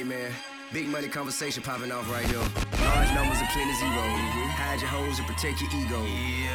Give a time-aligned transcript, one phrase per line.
[0.00, 0.49] Alright, man.
[0.72, 2.38] Big money conversation popping off right here.
[2.38, 3.90] Large numbers and plenty zeros.
[4.54, 5.98] Hide your hoes and protect your ego.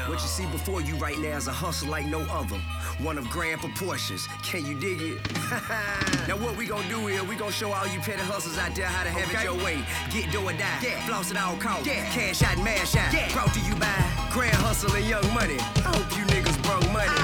[0.07, 2.55] What you see before you right now is a hustle like no other.
[3.03, 4.25] One of grand proportions.
[4.41, 5.19] Can you dig it?
[6.29, 8.85] now what we gonna do here, we gonna show all you petty hustlers out there
[8.85, 9.83] how to have it your way.
[10.11, 10.79] Get do or die.
[10.81, 11.05] Yeah.
[11.05, 11.85] Floss at all costs.
[11.85, 12.09] Yeah.
[12.11, 13.11] Cash out and mash out.
[13.11, 13.33] Yeah.
[13.33, 13.91] Brought to you by
[14.31, 15.59] Grand Hustle and Young Money.
[15.59, 17.14] I hope you niggas brung money.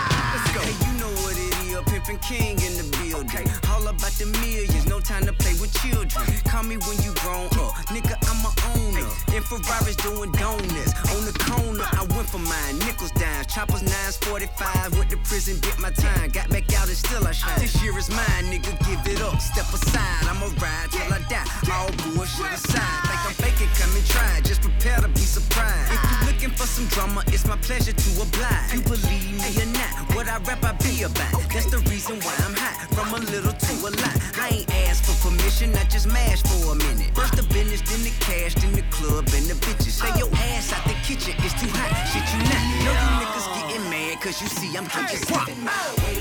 [2.20, 3.48] King in the building.
[3.72, 6.26] All about the millions, no time to play with children.
[6.46, 9.08] Call me when you grown up, nigga, I'm a owner.
[9.36, 10.94] In Ferraris doing donuts.
[11.16, 12.80] On the corner, I went for mine.
[12.80, 14.98] Nickels, dimes, choppers, nines, 45.
[14.98, 16.30] Went to prison, bit my time.
[16.30, 17.60] Got back out and still I shine.
[17.60, 19.40] This year is mine, nigga, give it up.
[19.40, 21.46] Step aside, I'ma ride till I die.
[21.72, 23.02] All bullshit aside.
[23.08, 24.42] Like I'm faking, come and try.
[24.42, 24.62] Just
[26.82, 28.74] some drama, it's my pleasure to oblige.
[28.74, 31.32] You believe me or not, what I rap, I be about.
[31.54, 32.88] That's the reason why I'm hot.
[32.96, 34.16] From a little to a lot.
[34.40, 37.14] I ain't asked for permission, I just mashed for a minute.
[37.14, 40.02] First the business, then the cash, then the club, and the bitches.
[40.02, 41.92] Say your ass out the kitchen, it's too hot.
[42.10, 42.64] Shit, you not.
[42.86, 46.21] Know you niggas getting mad, cause you see I'm getting guap.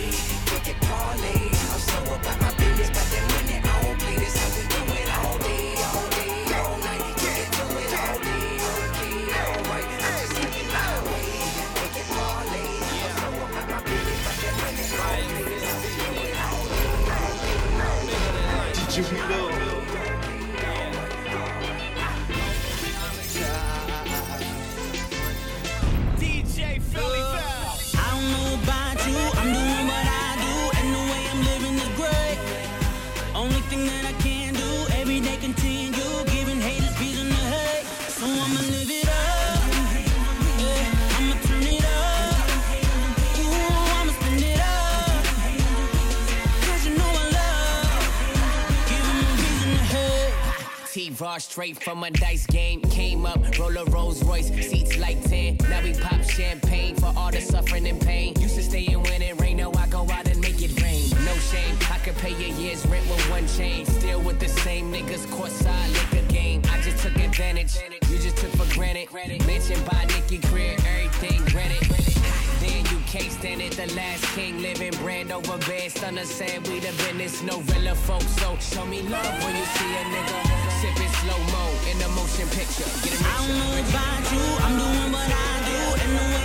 [51.21, 52.81] T-Raw straight from a dice game.
[52.81, 55.59] Came up, roll a Rolls Royce, seats like 10.
[55.69, 58.35] Now we pop champagne for all the suffering and pain.
[58.41, 61.11] Used to stay in when it rain, now I go out and make it rain.
[61.27, 63.85] No shame, I could pay a year's rent with one chain.
[63.85, 66.63] Still with the same niggas, courtside liquor game.
[66.71, 67.77] I just took advantage,
[68.09, 69.47] you just took for granted.
[69.47, 72.10] Mentioned by Nicky Greer, everything granted.
[73.11, 75.91] Can't stand it, the last king living brand over bed.
[75.91, 78.31] Stunner said we the business, no real folks.
[78.39, 80.41] So show me love when you see a nigga
[80.81, 82.87] sipping slow mo in the motion picture.
[83.03, 86.40] Get him I don't know about you, I'm doing what I do,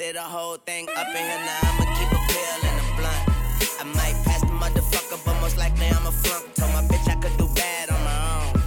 [0.00, 1.58] I the whole thing up in here now.
[1.68, 3.22] I'ma keep a pill and a blunt.
[3.78, 6.54] I might pass the motherfucker, but most likely I'm a flunk.
[6.54, 8.62] Told my bitch I could do bad on my own.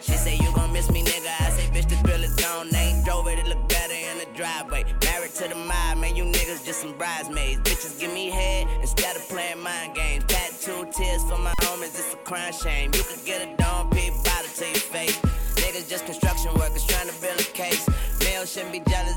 [0.00, 1.34] She say you gon' miss me, nigga.
[1.40, 2.72] I say, bitch, the bill is gone.
[2.72, 4.84] Ain't drove it, it look better in the driveway.
[5.02, 7.58] Married to the mob, man, you niggas just some bridesmaids.
[7.62, 10.22] Bitches give me head instead of playing mind games.
[10.28, 12.92] Tattoo tears for my homies, it's a crime shame.
[12.94, 15.18] You could get a dome pig bottle to your face.
[15.58, 17.88] Niggas just construction workers trying to build a case.
[18.20, 19.07] Male shouldn't be jealous,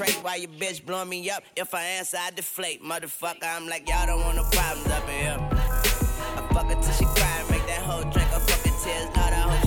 [0.00, 0.18] trait.
[0.22, 1.42] Why your bitch blowing me up?
[1.56, 2.82] If I answer, I deflate.
[2.82, 5.38] Motherfucker, I'm like, y'all don't want no problems up in here.
[5.52, 9.04] I fuck her till she cry make that whole drink her fucking tears.
[9.16, 9.59] Lord, I hope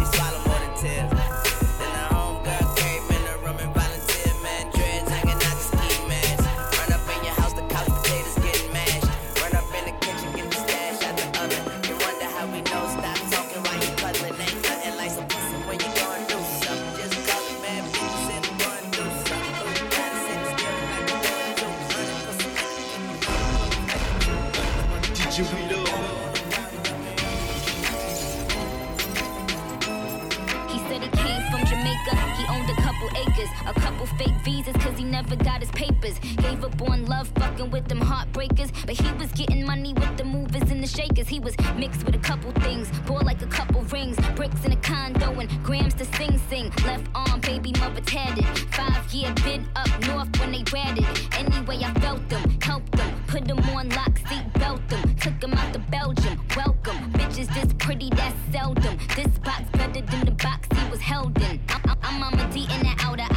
[34.44, 36.20] visas, cause he never got his papers.
[36.20, 38.72] Gave up on love, fucking with them heartbreakers.
[38.86, 41.28] But he was getting money with the movers and the shakers.
[41.28, 44.78] He was mixed with a couple things, bought like a couple rings, bricks in a
[44.78, 46.72] condo, and grams to sing sing.
[46.86, 48.46] Left arm, baby mother tatted.
[48.74, 51.04] Five year bid up north when they ratted.
[51.04, 51.40] It.
[51.40, 55.16] Anyway, I felt them, helped them, put them on lock, seat belt them.
[55.16, 57.12] Took them out to Belgium, welcome.
[57.14, 58.98] Bitches this pretty, that's seldom.
[59.16, 61.60] This box better than the box he was held in.
[61.70, 63.33] I'm, I'm, I'm Mama D in the outer.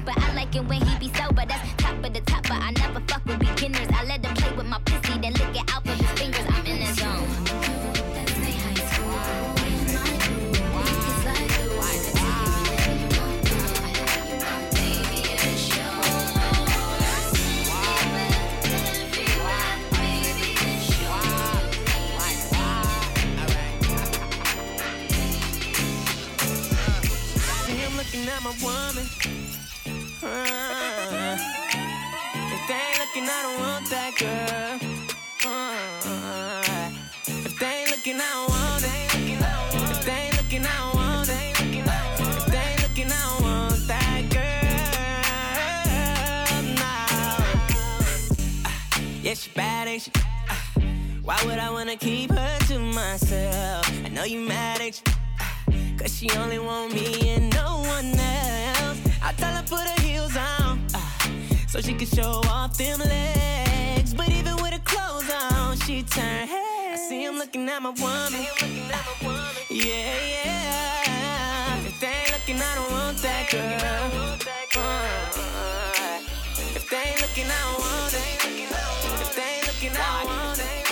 [0.00, 1.44] Drunk, but I like it when he be sober.
[1.46, 3.88] That's top of the top, but I never fuck with beginners.
[3.92, 6.44] I let him play with my pussy, then lick it out with his fingers.
[6.48, 7.26] I'm in the zone.
[27.96, 29.49] Looking at my woman.
[30.22, 31.38] Uh,
[32.52, 34.78] if they ain't looking, I don't want that girl.
[35.46, 36.62] Uh,
[37.26, 39.14] if they ain't looking, I don't want it.
[39.90, 41.60] If they ain't looking, I don't want it.
[42.36, 44.44] If they ain't looking, I don't want that girl.
[46.74, 46.94] No.
[48.66, 50.10] Ah, yeah, she bad, ain't she?
[50.50, 50.62] Ah,
[51.22, 53.88] why would I wanna keep her to myself?
[54.04, 55.14] I know you mad, ain't you?
[55.96, 58.79] Cause she only want me and no one else.
[59.22, 61.00] I tell her put her heels on, uh,
[61.68, 64.14] so she can show off them legs.
[64.14, 66.92] But even with her clothes on, she turn head.
[66.94, 68.46] I see him looking at my woman.
[69.70, 71.86] Yeah, yeah.
[71.86, 74.10] If they ain't looking, I don't want that girl.
[74.76, 76.20] Uh,
[76.74, 78.20] if they ain't looking, I don't want it.
[79.20, 80.89] If they ain't looking, I don't want it.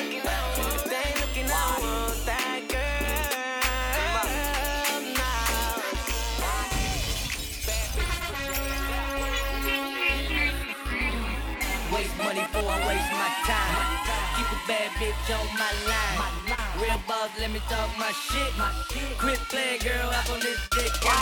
[12.89, 13.77] waste my time.
[14.37, 16.21] Keep a bad bitch on my line.
[16.81, 18.53] Real boss, let me talk my shit.
[19.19, 20.93] Quit playing, girl, up on this dick.
[21.03, 21.15] I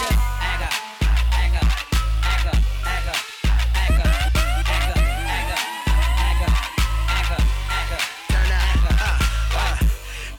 [0.63, 0.75] got,
[1.33, 1.67] I got,
[2.23, 3.17] I got, I got.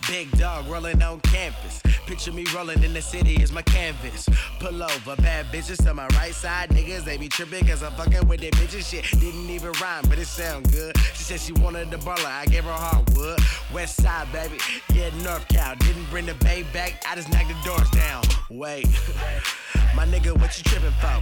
[0.07, 1.81] Big dog rolling on campus.
[2.07, 4.29] Picture me rolling in the city as my canvas.
[4.59, 6.69] Pull over, bad bitches to my right side.
[6.69, 9.03] Niggas, they be tripping cause I'm fucking with that bitches shit.
[9.19, 10.97] Didn't even rhyme, but it sound good.
[11.13, 13.39] She said she wanted the baller, I gave her hardwood.
[13.73, 14.57] West side, baby,
[14.93, 15.75] yeah, North Cal.
[15.75, 18.23] Didn't bring the bay back, I just knocked the doors down.
[18.49, 18.85] Wait,
[19.95, 21.21] my nigga, what you tripping for?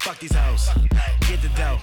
[0.00, 0.68] Fuck these hoes,
[1.28, 1.78] get the dough,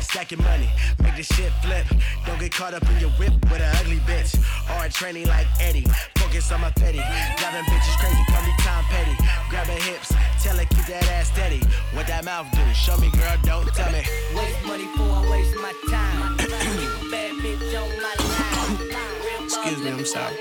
[0.00, 0.68] stack your money,
[1.02, 1.86] make the shit flip.
[2.26, 4.36] Don't get caught up in your whip with an ugly bitch.
[4.74, 7.00] Or a training like Eddie, focus on my petty.
[7.38, 9.16] Driving bitches crazy, call me Tom Petty.
[9.48, 11.60] Grab her hips, tell her keep that ass steady.
[11.92, 12.62] What that mouth do?
[12.74, 14.02] Show me, girl, don't tell me.
[14.34, 16.36] Waste money for I waste my time.
[17.10, 18.78] Bad bitch on my line.
[18.80, 20.36] Real boss, Excuse me, let I'm sorry.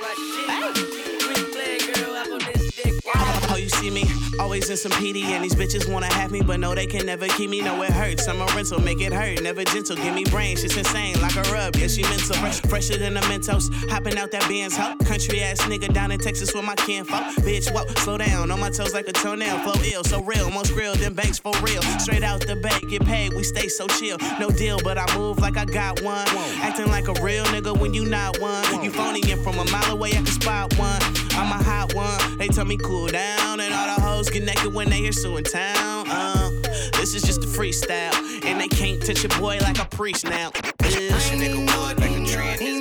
[3.15, 4.03] talk Oh, you see me
[4.37, 7.25] always in some PD, and these bitches wanna have me, but no, they can never
[7.25, 7.61] keep me.
[7.61, 8.27] No, it hurts.
[8.27, 9.41] I'm a rental, make it hurt.
[9.41, 10.57] Never gentle, give me brain.
[10.57, 11.73] She's insane, like a rub.
[11.77, 13.73] Yeah, she mental, fresh, fresher than a Mentos.
[13.89, 14.97] Hopping out that Benz, ho.
[15.05, 17.23] Country ass nigga down in Texas with my kinfolk.
[17.45, 18.51] Bitch, whoa, slow down.
[18.51, 19.57] On my toes like a toenail.
[19.59, 21.81] Flow ill, so real, most real than banks for real.
[21.99, 24.17] Straight out the bank, get paid, we stay so chill.
[24.37, 26.27] No deal, but I move like I got one.
[26.59, 28.83] Acting like a real nigga when you not one.
[28.83, 31.01] You phony and from a mile away, I can spot one.
[31.37, 32.37] I'm a hot one.
[32.37, 35.37] They tell me cool down, and all the hoes get naked when they hear Sue
[35.37, 36.07] in town.
[36.09, 36.49] Uh,
[36.93, 38.13] this is just a freestyle,
[38.45, 40.49] and they can't touch a boy like a priest now.
[40.79, 42.74] Push a nigga wood like a tree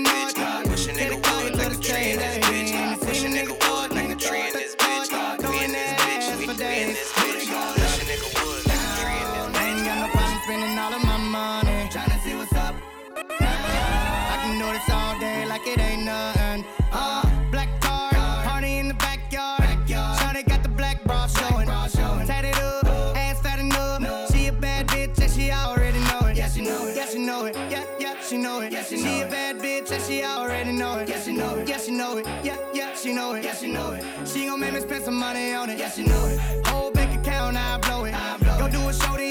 [27.74, 28.70] Yeah, yeah, she know it.
[28.70, 31.08] Yeah, she, she a bad bitch and she already know it.
[31.08, 31.68] Yeah, she know it.
[31.68, 32.26] Yeah, she know it.
[32.44, 33.42] Yeah, yeah, she know it.
[33.42, 34.04] Yeah, she know it.
[34.28, 35.78] She gon' make me spend some money on it.
[35.80, 36.38] Yeah, she know it.
[36.68, 38.14] Whole bank account, I blow it.
[38.14, 39.30] I blow Go do a show then.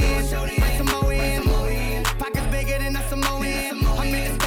[0.58, 2.04] Bring some more in.
[2.04, 3.44] Pockets bigger than a Samoan.
[3.46, 4.43] I'm in the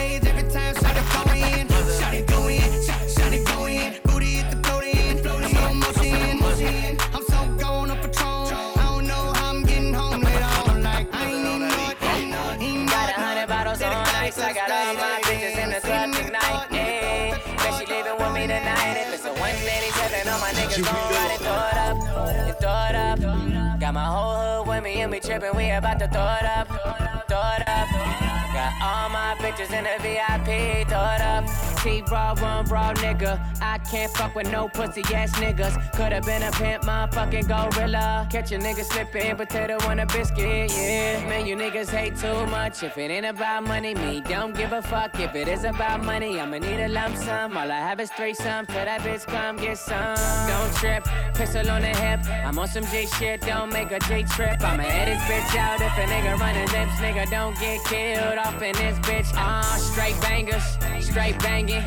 [20.83, 23.80] 187, all my niggas gon' ride it, throw it up, throw it up.
[23.80, 27.15] Got my whole hood with me and we trippin', we about to throw it up.
[28.56, 31.44] Got all my bitches in the VIP, throw it up.
[31.82, 33.38] T-Raw, one raw nigga.
[33.60, 35.76] I can't fuck with no pussy ass niggas.
[35.92, 38.26] Could've been a pimp, motherfucking gorilla.
[38.32, 41.22] Catch a nigga slipping, potato on a biscuit, yeah.
[41.28, 42.82] Man, you niggas hate too much.
[42.82, 45.20] If it ain't about money, me don't give a fuck.
[45.20, 47.58] If it is about money, I'ma need a lump sum.
[47.58, 48.64] All I have is threesome.
[48.64, 50.16] For that bitch, come get some.
[50.48, 52.20] Don't trip, pistol on the hip.
[52.46, 54.62] I'm on some J shit, don't make a J trip.
[54.62, 56.96] I'ma head this bitch out if a nigga running lips.
[57.04, 59.30] Nigga, don't get killed off in this bitch.
[59.34, 61.82] Ah, straight bangers, straight banging.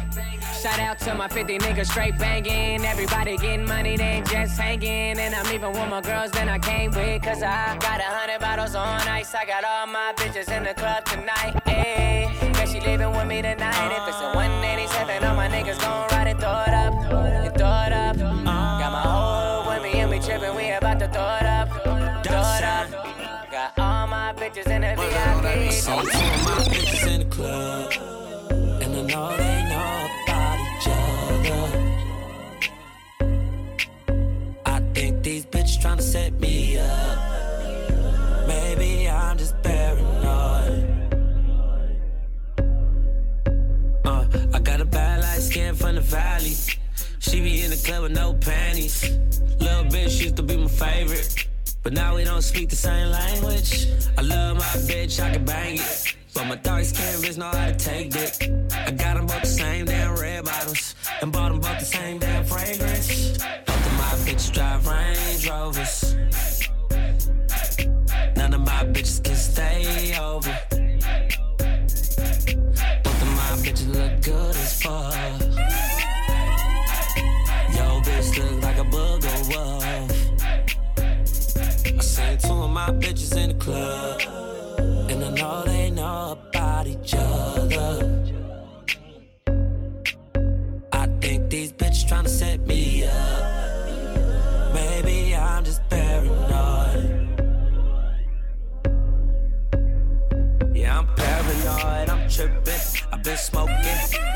[0.61, 2.83] Shout out to my 50 niggas straight banging.
[2.85, 5.17] Everybody getting money, they ain't just hanging.
[5.17, 7.21] And I'm even with my girls than I came with.
[7.23, 9.33] Cause I got a hundred bottles on ice.
[9.33, 11.53] I got all my bitches in the club tonight.
[11.65, 13.91] Hey, bet she leaving with me tonight.
[13.97, 16.18] If it's a 187, all my niggas gon' ride
[26.65, 27.91] bitches in the club,
[28.81, 31.63] and I know they know about each other.
[34.65, 37.19] I think these bitches tryna set me up.
[38.47, 40.85] Maybe I'm just paranoid.
[44.05, 46.55] Uh, I got a bad light skin from the valley.
[47.19, 49.03] She be in the club with no panties.
[49.59, 51.48] Little bitch used to be my favorite.
[51.89, 53.87] But now we don't speak the same language.
[54.15, 56.15] I love my bitch, I can bang it.
[56.35, 58.51] But my dark skin bitch know how to take dick.
[58.85, 60.93] I got them both the same damn red bottles.
[61.23, 63.39] And bought them both the same damn fragrance.
[63.65, 66.15] Both of my bitches drive Range Rovers.
[68.35, 70.59] None of my bitches can stay over.
[73.03, 75.38] Both of my bitches look good as fuck.
[82.69, 84.21] My bitches in the club,
[85.09, 88.25] and I know they know about each other.
[90.93, 94.73] I think these bitches tryna set me up.
[94.73, 97.27] Maybe I'm just paranoid.
[100.75, 102.81] Yeah, I'm paranoid, I'm tripping.
[103.11, 103.75] I've been smoking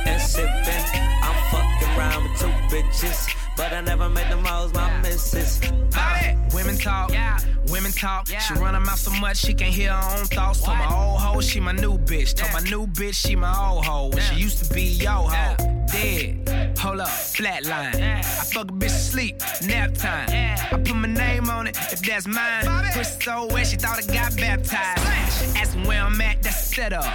[0.05, 0.85] and sipping.
[1.21, 5.59] I'm fucking around with two bitches, but I never made them hoes my missus.
[5.91, 6.37] Bobby.
[6.53, 7.39] Women talk, yeah.
[7.69, 8.27] Women talk.
[8.27, 10.61] She run her mouth so much she can't hear her own thoughts.
[10.61, 12.35] Told my old hoe she my new bitch.
[12.35, 14.09] Told my new bitch she my old hoe.
[14.09, 15.72] When she used to be yo hoe.
[15.91, 16.77] Dead.
[16.79, 17.95] Hold up, flatline.
[17.95, 20.27] I fuck a bitch sleep, nap time.
[20.29, 22.65] I put my name on it if that's mine.
[22.93, 25.57] Pussy so wet she thought I got baptized.
[25.57, 27.05] Asking where I'm at, that's a setup.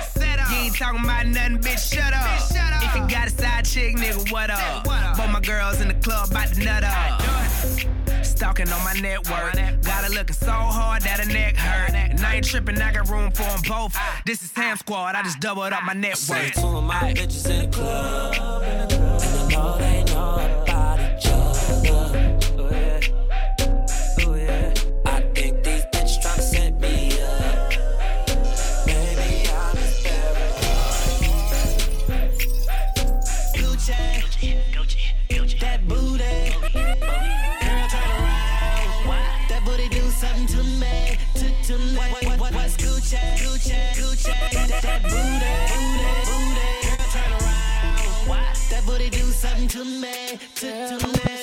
[0.51, 1.93] You ain't talking about nothing, bitch.
[1.93, 2.83] Shut up.
[2.83, 4.85] If you got a side chick, nigga, what up?
[4.85, 7.98] Both my girls in the club about to nut up.
[8.39, 9.55] Stalking on my network.
[9.83, 11.93] Got her looking so hard that her neck hurt.
[11.93, 13.97] And I ain't tripping, I got room for them both.
[14.27, 16.55] This is Ham Squad, I just doubled up my net Seen worth.
[16.55, 22.28] two of my bitches in the club, and I know they know about each other.
[49.69, 51.38] To me, to, to me.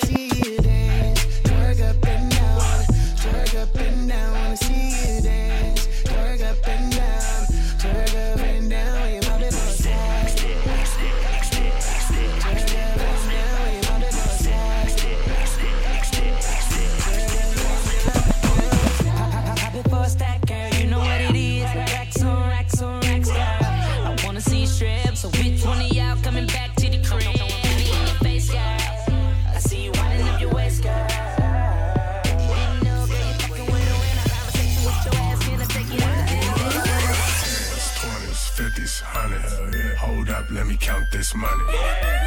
[40.86, 41.64] Count this money.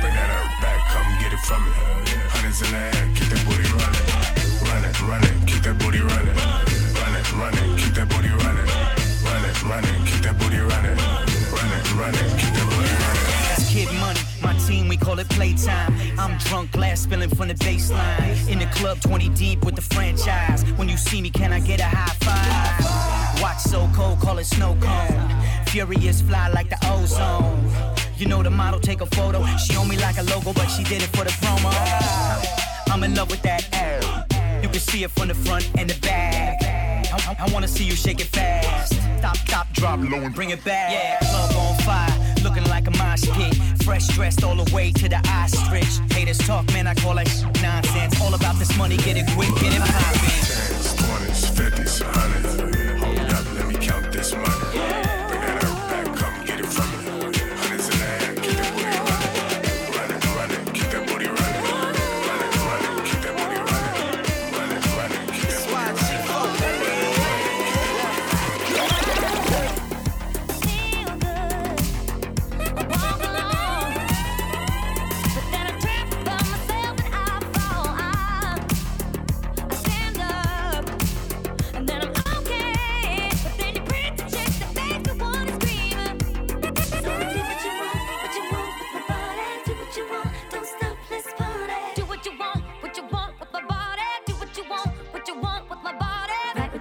[0.03, 1.71] Bring that up back, come get it from me.
[2.35, 4.07] Hundreds in the air, keep that booty running.
[4.67, 6.35] Run it, run it, keep that booty running.
[6.99, 8.67] Run it, run it, keep that booty running.
[9.23, 10.99] Run it, run it, keep that booty running.
[11.55, 13.27] Run it, run it, keep that booty running.
[13.47, 15.95] That's Kid Money, my team, we call it playtime.
[16.19, 18.35] I'm drunk, glass spilling from the baseline.
[18.51, 20.67] In the club, 20 deep with the franchise.
[20.75, 23.41] When you see me, can I get a high five?
[23.41, 25.65] Watch so cold, call it snow cone.
[25.67, 27.95] Furious, fly like the ozone.
[28.19, 29.45] You know the model, take a photo.
[29.55, 31.71] She on me like a logo, but she did it for the promo.
[32.91, 34.03] I'm in love with that ass.
[34.61, 36.57] You can see it from the front and the back.
[37.13, 38.93] I, I wanna see you shake it fast.
[39.19, 40.91] Stop, stop, drop low and bring it back.
[40.91, 43.55] Yeah, club on fire, looking like a mosh pit.
[43.85, 45.99] Fresh dressed all the way to the ostrich.
[46.11, 47.29] Haters talk, man, I call that
[47.61, 48.19] nonsense.
[48.19, 50.59] All about this money, get it quick, get it poppin'.
[51.55, 52.68] 50s, 100s.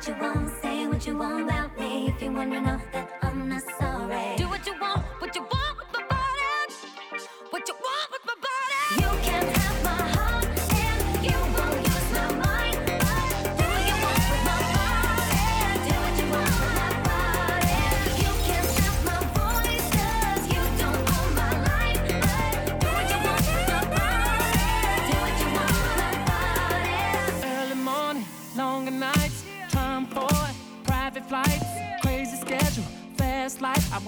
[0.09, 2.09] You won't say what you want about me.
[2.09, 3.48] If you're wondering off that I'm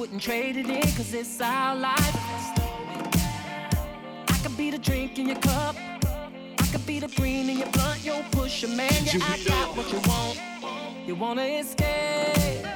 [0.01, 2.17] wouldn't trade it in cause it's our life.
[4.29, 7.69] I could be the drink in your cup, I could be the green in your
[7.69, 8.03] blunt.
[8.03, 10.41] Yo, push a man, yeah, I got what you want.
[11.07, 12.67] You wanna escape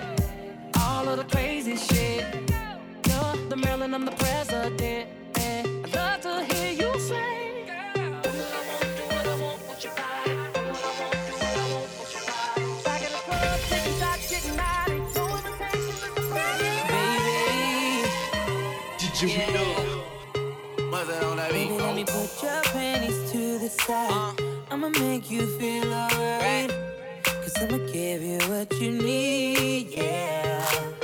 [0.78, 2.26] all of the crazy shit.
[3.08, 5.08] You're the Marilyn, I'm the president.
[5.34, 7.43] I'd love to hear you say.
[19.20, 20.02] Did you know?
[20.90, 21.68] Mother on that beat.
[21.68, 24.10] Baby, let me put your panties to the side.
[24.10, 24.72] Uh.
[24.72, 26.74] I'ma make you feel alright.
[27.22, 31.03] Cause I'ma give you what you need, yeah.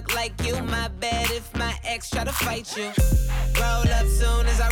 [0.00, 0.54] Look like you.
[0.62, 2.90] My bad if my ex try to fight you.
[3.60, 4.68] Roll up soon as I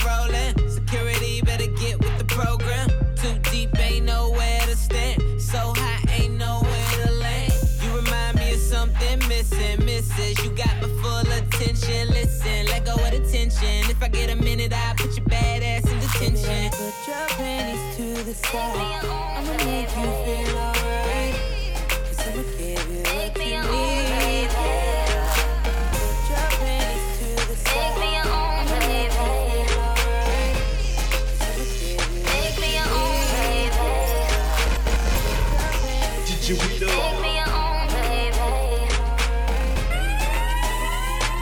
[36.55, 36.81] what you need.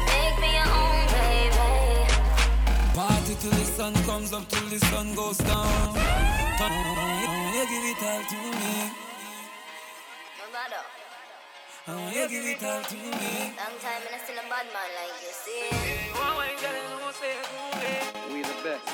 [0.09, 1.71] Did you know?
[2.95, 5.95] Party till the sun comes up, till the sun goes down.
[6.59, 8.75] Turn on, you give it all to me.
[11.89, 13.55] Oh, you give it all to me.
[13.55, 15.71] Long time and I still a bad man like you, see.
[18.33, 18.87] We the best.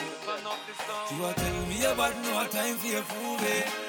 [1.17, 3.82] You are telling me about no time for your prove it.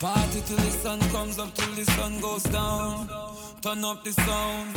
[0.00, 3.06] Party till the sun comes up, till the sun goes down.
[3.60, 4.72] Turn up the sound.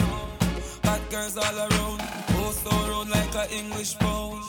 [0.81, 2.01] Bad girls all around.
[2.43, 4.43] Oh, so round like a English pound.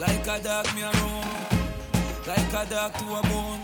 [0.00, 1.26] Like a dog me around.
[2.26, 3.62] Like a dog to a bone.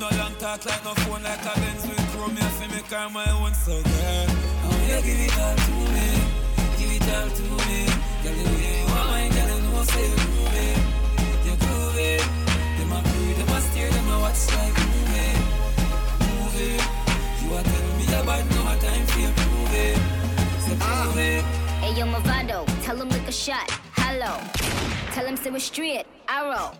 [0.00, 2.34] No long talk like no phone, like a Benz with chrome.
[2.34, 4.26] Me feel me car my own, so girl.
[4.66, 6.08] Oh, yeah, give it all to me.
[6.74, 7.86] Give it all to me.
[8.24, 10.89] Girl, the way you want mine, girl, you know say you groove
[14.34, 15.50] steer, them a watch like movie.
[16.30, 16.78] Movie.
[17.42, 19.96] You a tell me about no time for you prove it.
[20.60, 20.76] Say
[21.18, 21.44] it.
[21.80, 23.70] Hey yo, Mavado, tell him lick a shot.
[23.96, 24.38] Hello.
[25.12, 26.06] Tell him say we're straight.
[26.28, 26.72] Arrow.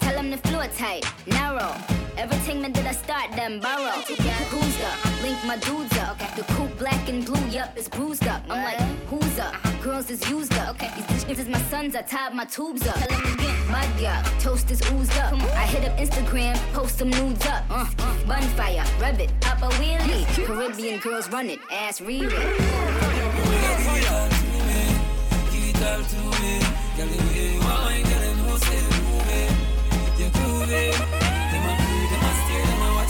[0.00, 1.04] Tell him the floor tight.
[1.26, 2.03] Narrow.
[2.16, 3.90] Everything man did I start them borrow.
[3.90, 5.22] Who's up?
[5.22, 6.20] Link my dudes up.
[6.20, 6.36] Okay.
[6.36, 8.42] The coupe black and blue, yup, it's bruised up.
[8.48, 9.54] I'm like, who's up?
[9.82, 10.76] Girls is used up.
[10.76, 10.90] Okay.
[11.08, 12.94] These bitches is my sons, I tied my tubes up.
[12.96, 14.24] Tell him again, mud up.
[14.40, 15.32] Toast is oozed up.
[15.32, 17.64] I hit up Instagram, post some nudes up.
[17.70, 20.46] Uh, uh, Bunfire, rev it, pop a wheelie.
[20.46, 22.74] Caribbean girls run it, ass read it.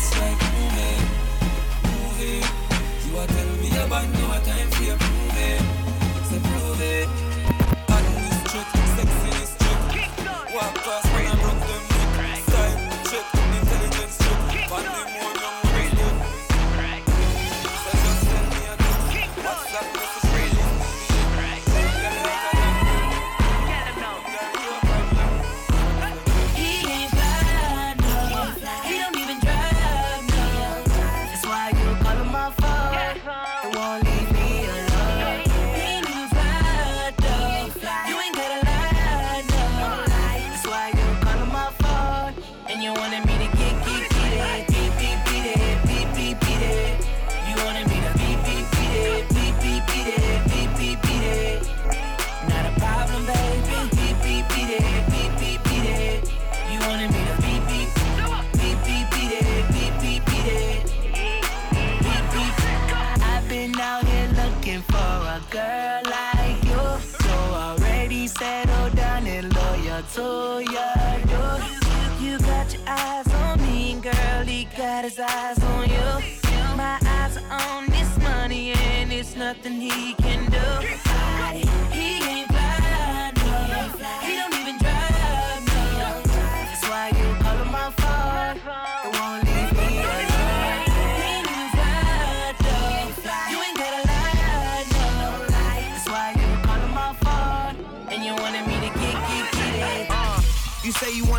[0.04, 1.00] Watch like movie.
[1.84, 2.46] Movie.
[3.06, 5.13] You a tell me about no time for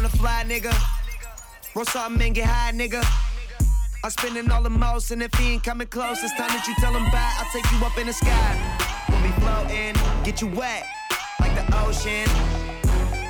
[0.06, 0.74] wanna fly, nigga.
[1.76, 3.04] Roll something and get high, nigga.
[4.04, 6.76] I'm spending all the most, and if he ain't coming close, it's time that you
[6.80, 7.34] tell him bye.
[7.40, 8.52] I'll take you up in the sky.
[9.10, 10.86] We'll be floating, get you wet,
[11.40, 12.28] like the ocean.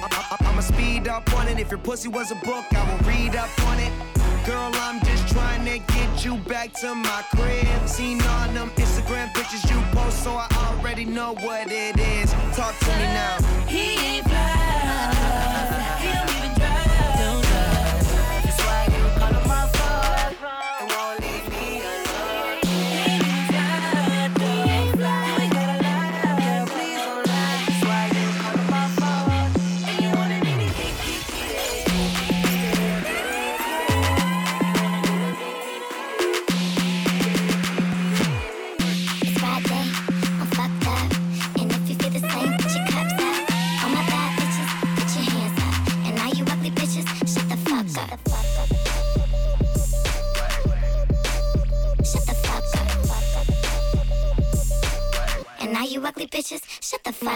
[0.03, 1.59] I- I- I'ma speed up on it.
[1.59, 3.93] If your pussy was a book, I will read up on it.
[4.45, 7.87] Girl, I'm just trying to get you back to my crib.
[7.87, 12.31] Seen all them Instagram pictures you post, so I already know what it is.
[12.55, 13.37] Talk to me now.
[13.65, 15.74] He ain't fly.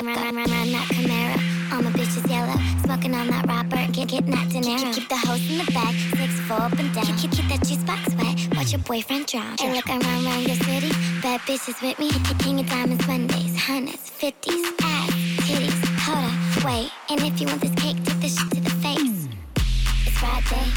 [0.03, 0.23] Fuck up.
[0.23, 1.73] Run, run, run that Camaro.
[1.73, 2.55] All my bitches yellow.
[2.83, 4.91] Smoking on that Robert, get, getting that dinero.
[4.93, 7.05] Keep the hoes in the back, six four up and down.
[7.17, 9.55] Keep, keep that juice box wet, watch your boyfriend drown.
[9.61, 10.89] And look around, around your city,
[11.21, 12.09] bad bitches with me.
[12.39, 15.11] King of diamonds, Mondays, hundreds, fifties, ass,
[15.45, 15.79] titties.
[16.05, 16.91] Hold up, wait.
[17.09, 19.27] And if you want this cake, take this shit to the face.
[20.07, 20.71] It's Friday,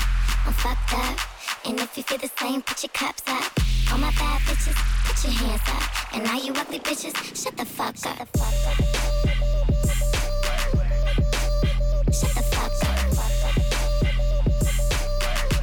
[0.47, 1.19] I'm fucked up.
[1.65, 3.52] And if you feel the same, put your cups up.
[3.93, 4.75] All my bad bitches,
[5.05, 5.83] put your hands up.
[6.15, 8.29] And all you ugly bitches, shut the fuck up.
[12.11, 13.03] Shut the fuck up.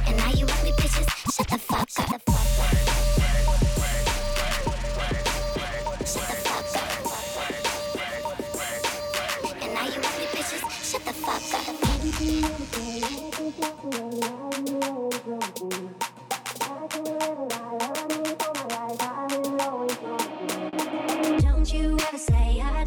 [0.06, 2.70] And now you ugly bitches, shut the fuck shut the fuck up.
[6.06, 6.24] Shut
[11.04, 12.00] the fuck, shut the buckle.
[18.02, 18.19] And
[18.98, 19.38] don't
[21.72, 22.79] you ever say I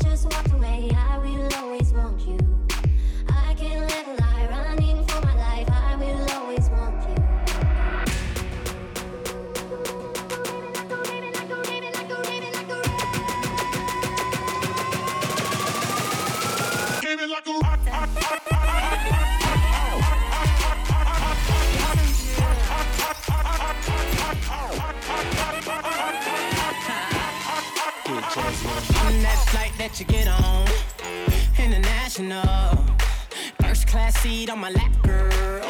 [34.24, 35.68] seat on my lap, girl.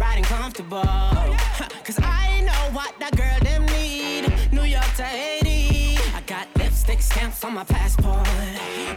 [0.00, 0.82] Riding comfortable.
[1.86, 4.22] Cause I know what that girl them need.
[4.52, 5.98] New York to Haiti.
[6.18, 8.26] I got lipstick stamps on my passport.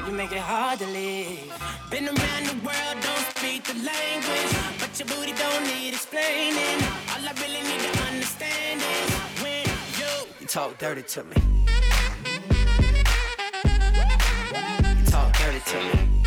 [0.06, 1.52] You make it hard to leave.
[1.92, 4.54] Been around the world, don't speak the language.
[4.80, 6.80] But your booty don't need explaining.
[7.12, 9.10] All I really need to understand is
[9.44, 9.66] when
[10.00, 11.36] you, you talk dirty to me.
[15.00, 16.23] You talk dirty to me.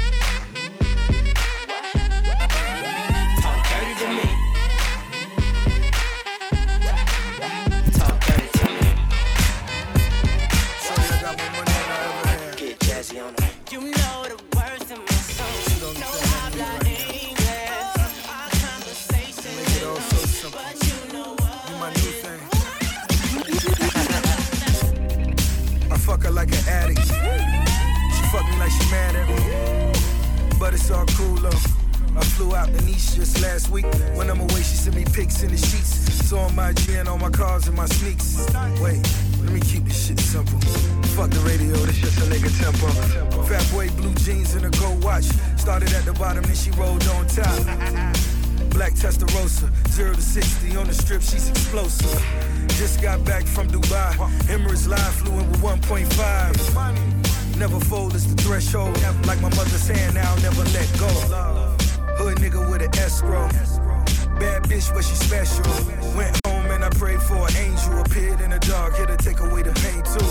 [68.67, 70.27] Dog here to take away the pain too.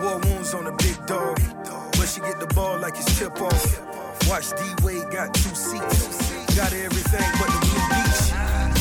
[0.00, 1.40] War wounds on the big dog,
[1.98, 4.28] but she get the ball like it's tip off.
[4.28, 8.22] Watch D Wade got two seats, got everything but the blue beach.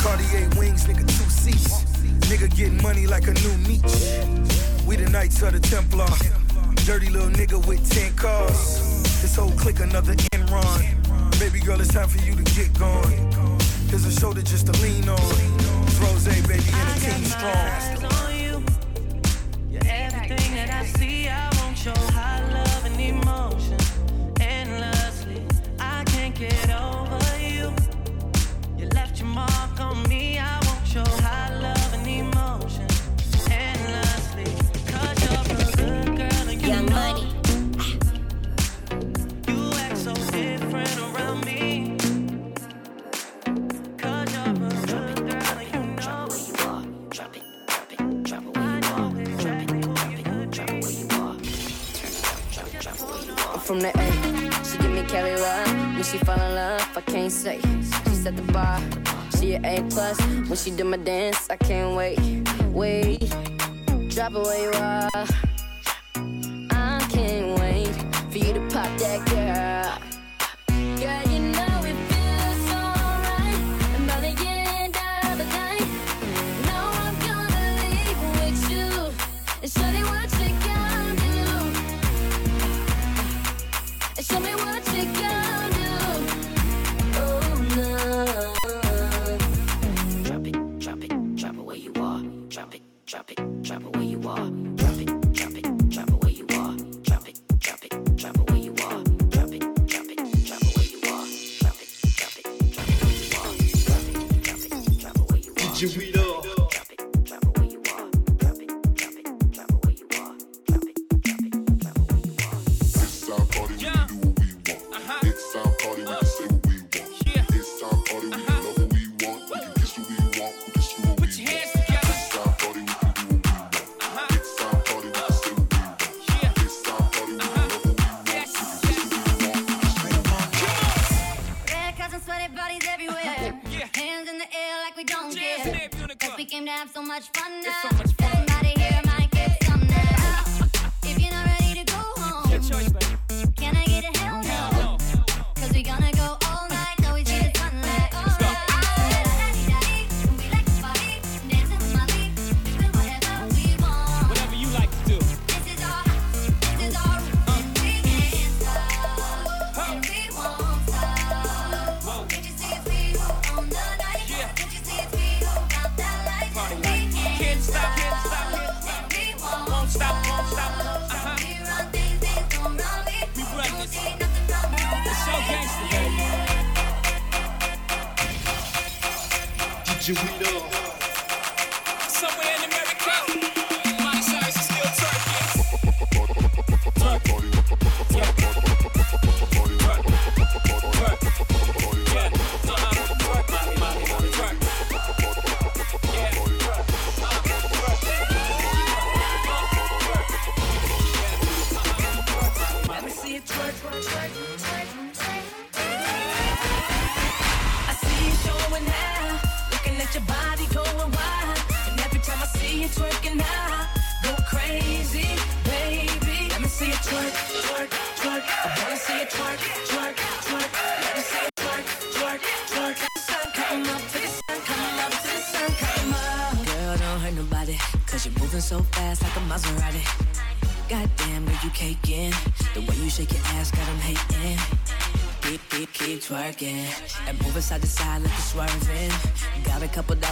[0.04, 1.84] Cartier wings, nigga, two seats.
[2.30, 3.82] Nigga getting money like a new meat.
[4.86, 6.06] We the Knights of the Templar,
[6.86, 9.02] dirty little nigga with ten cars.
[9.24, 11.40] This whole clique another Enron.
[11.40, 13.12] Baby girl, it's time for you to get gone.
[13.90, 15.20] Here's a shoulder just to lean on.
[16.00, 18.21] Rose, baby, and the team strong.
[20.82, 21.51] I see how
[53.72, 54.66] from the A.
[54.66, 56.86] She give me Kelly love when she fall in love.
[56.98, 57.62] I can't say.
[58.04, 58.82] She set the bar.
[59.40, 60.20] She an A plus.
[60.50, 62.20] When she do my dance, I can't wait.
[62.74, 63.30] Wait,
[64.10, 65.26] drop it where you are.
[66.72, 67.96] I can't wait
[68.30, 69.91] for you to pop that girl.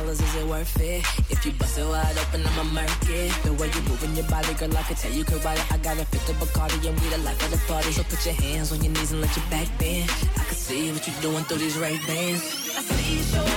[0.10, 1.06] Dollars, is it worth it?
[1.30, 3.32] If you bust it wide open, I'ma murk it.
[3.44, 5.72] The way you moving your body, girl, I can tell you could ride it.
[5.72, 7.92] I got a fifth of Bacardi and we the life of the party.
[7.92, 10.10] So put your hands on your knees and let your back bend.
[10.38, 12.42] I can see what you're doing through these Ray-Bans.
[12.78, 13.49] I see you.